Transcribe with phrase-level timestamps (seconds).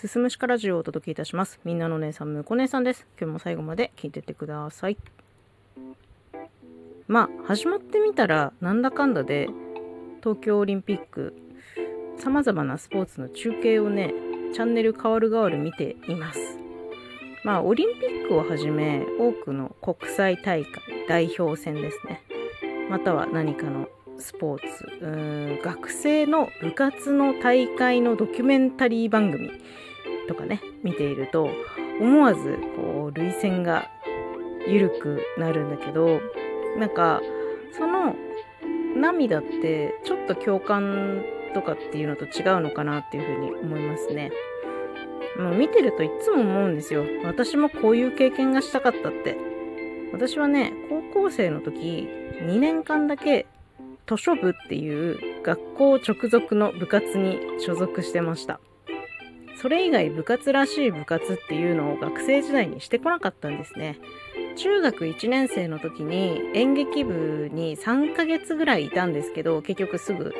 [0.00, 1.60] すすむしかラジオをお届けいたします。
[1.62, 3.06] みんなの姉さん、むこ姉さんです。
[3.20, 4.96] 今日も最後まで聞いてってください。
[7.06, 9.50] まあ、始まってみたら、なんだかんだで、
[10.22, 11.34] 東京オリンピック、
[12.16, 14.14] さまざまなスポーツの中継をね、
[14.54, 16.40] チャンネル変わる変わる見ています。
[17.44, 22.22] まあ、オリンピックをはじめ、多くの国際大会、代表戦ですね。
[22.88, 23.86] または何かの
[24.18, 29.50] スポーツうーん学生の部活の大会のドキュメンタリー番組
[30.30, 31.50] とかね見ていると
[32.00, 33.90] 思わずこう涙腺が
[34.68, 36.20] 緩くなるんだけど
[36.78, 37.20] なんか
[37.76, 38.14] その
[38.94, 44.30] 涙ってちょっと共感とかっていうのと違うのかなっていうふうに思いますね。
[45.36, 47.04] もう見てるといつも思うんですよ。
[47.24, 49.36] 私もこういう経験がしたかったって。
[50.12, 52.08] 私はね、高校生の時、
[52.42, 53.46] 2年間だけ
[54.08, 58.58] 図書部っていう学校直属の部活に所属してました
[59.56, 63.98] それ以外部活らしい部活っていうのを学生時代にしてこなかったんですね。
[64.56, 70.34] 中学1年生の時に演劇部に3ヶ月ぐらいいたんですけど結局すぐ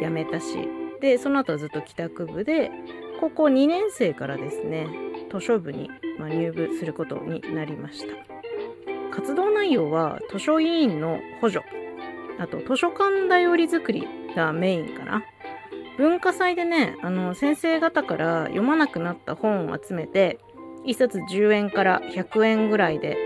[0.00, 0.68] 辞めたし。
[1.00, 2.72] でその後はずっと帰宅部で
[3.20, 4.88] 高校2年生からですね
[5.30, 8.14] 図書部に、ま入部することになりました。
[9.14, 11.64] 活動内容は図書委員の補助。
[12.38, 15.22] あと図書館だより作りがメインかな。
[15.98, 20.38] 文化祭でね、あの、先生方から読まなくなった本を集めて、
[20.86, 23.16] 1冊10円から100円ぐらいで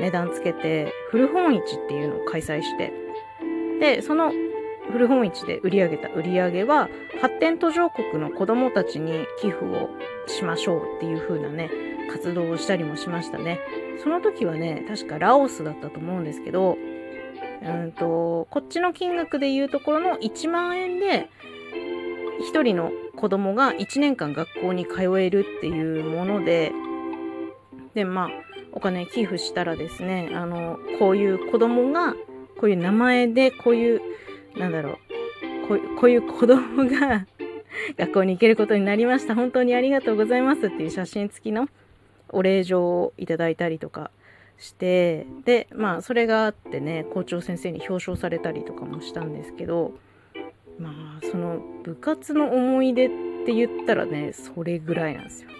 [0.00, 2.92] 値段つけて、古本市っていうのを開催して、
[3.78, 4.32] で、その
[4.90, 6.88] 古本市で売り上げた売り上げは、
[7.20, 9.90] 発展途上国の子供たちに寄付を
[10.26, 11.70] しましょうっていう風なね、
[12.10, 13.60] 活動をしたりもしましたね。
[14.02, 16.78] その時はね、確かラオスだったと思うんですけど、
[17.62, 21.28] うんと、こっちの金額でいうところの1万円で、
[22.52, 26.72] 1人の子供が1年間学校に通えるっていうもので、
[27.94, 28.28] で、まあ、
[28.72, 32.14] お金寄付したらですね、あの、こういう子供が、
[32.60, 34.00] こういう名前で、こういう、
[34.56, 37.26] なんだろう、こういうこういう子供が
[37.96, 39.34] 学校に行けることになりました。
[39.34, 41.68] 本当にありがとうございますっていう写真付きの
[42.28, 44.10] お礼状をいただいたりとか
[44.58, 49.92] してでまあそれがあってね校長先生に表彰されたりとかもしたんですけど
[50.78, 53.08] まあその部活の思い出っ
[53.46, 55.50] て言ったらねそれぐらいなんですよ。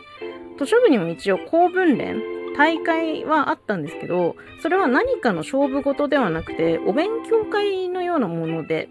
[0.59, 2.21] 図書部にも一応公文連
[2.57, 8.89] 大会はあったんですけどそれは何かの勝負事ではなくてお勉強会のようなもので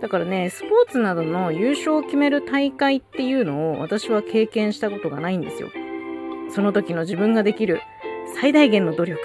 [0.00, 5.70] だからねスポーツなどの優勝を決める大会っていうのを私は経験したことがないんですよ。
[6.50, 7.80] その時の自分ができる
[8.40, 9.20] 最大限の努力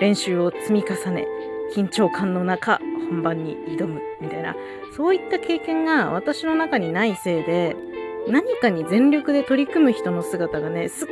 [0.00, 1.26] 練習を積み重ね
[1.74, 2.80] 緊張感の中
[3.10, 4.54] 本番に挑むみたいな
[4.96, 7.76] そういった経験が私の中にないせいで
[8.28, 11.08] 何かに全力で取り組む人の姿がねすっ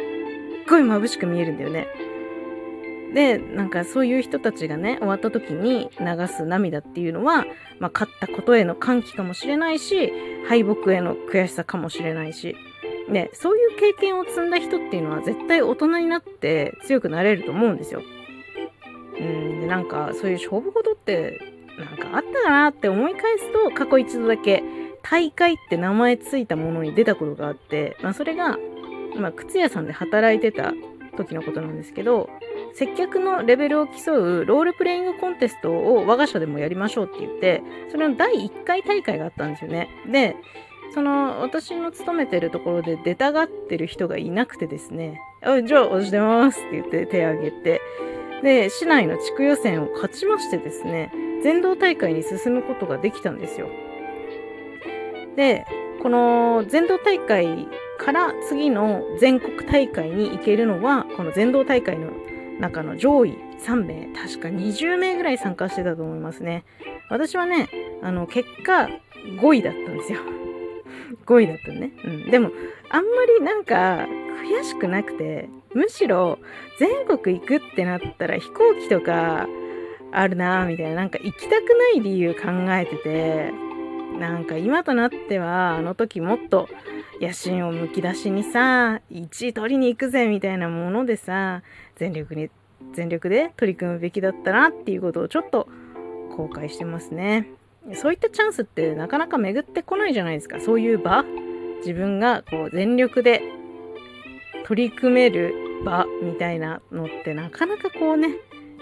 [0.68, 1.86] ごい眩しく見えるんだよね。
[3.14, 7.44] でなんかそういう人たちがね終わった時に流す涙っていうのは、
[7.78, 10.12] まあ、勝ったことへの歓喜かもしれないし
[10.48, 12.56] 敗北への悔しさかもしれないし
[13.08, 18.02] で、そういう経験を積んだ人っていうのは絶対大人になって強くなれると思うんですよ。
[19.18, 24.62] うん、で、なんかそういう勝負事ってなんかあったかなって思い返すと過去一度だけ
[25.02, 28.58] 大会って名前ついたものに出たことがあって、まあそれが、
[29.16, 30.72] まあ靴屋さんで働いてた
[31.16, 32.30] 時のことなんですけど、
[32.74, 39.88] 接客のレベルを競うロールプレイングコンテストを我が社でもやりましょうって言って、それの第1回大会があったんですよね。
[40.10, 40.36] で、
[40.94, 47.80] その私の勤めてるところで出たがってる人がいなくてですね、あじゃあ押してますって言って手を挙げて、
[48.42, 51.12] で、市内の地区予選を勝ちましてですね、
[51.44, 53.68] 全道大会に進むことができたんですよ。
[55.36, 55.66] で、
[56.02, 57.68] この全道大会
[57.98, 62.12] から次の全国大会に行けるのは、この全道大会の
[62.60, 66.64] 中の上位3名、確か20名ぐらい参加してたと思いますね。
[67.10, 67.68] 私はね、
[68.02, 68.88] あの、結果
[69.38, 70.20] 5位だったんですよ。
[71.26, 71.90] 5位だったね。
[72.06, 72.30] うん。
[72.30, 72.52] でも、
[72.88, 74.08] あんまりなんか、
[74.42, 76.38] 悔しくなくて、むしろ、
[76.78, 79.46] 全国行くってなったら飛行機とか、
[80.14, 83.52] あるな、みたいな、なんか行きたくない理由考えてて、
[84.18, 86.68] なんか今となっては、あの時もっと
[87.20, 91.62] 野心をむき出しにさ、1位取りに行くぜ、みたいなものでさ、
[91.96, 92.50] 全力に、
[92.92, 95.68] 全力で取り組むべきだったなっていうことをちょっと
[96.36, 97.48] 後悔してますね。
[97.94, 100.60] そういったチャンスってなかなか巡ってこないじゃないですか。
[100.60, 101.24] そういう場
[101.78, 103.42] 自分がこう全力で
[104.64, 108.30] 取り組める場みたいなのってなかなかこうね、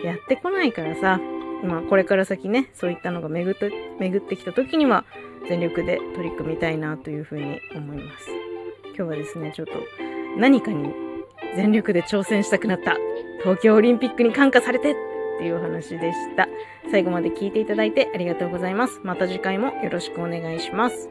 [0.04, 1.20] やってこないからさ、
[1.64, 5.04] まあこれから先ね、そういったのが巡って巡ってきた時には
[5.48, 8.26] 全力で取り組みたいなというふうに思います。
[8.86, 9.72] 今日はですね、ちょっと
[10.36, 10.92] 何かに
[11.56, 12.96] 全力で挑戦したくなった
[13.42, 14.94] 東京オリンピックに感化されてっ
[15.38, 16.48] ていうお話でした。
[16.90, 19.00] 最後まで聞いていただいてありがとうございます。
[19.02, 21.08] また次回もよろしくお願いします。